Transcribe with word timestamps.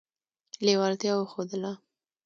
لېوالتیا 0.65 1.13
وښودله. 1.17 1.73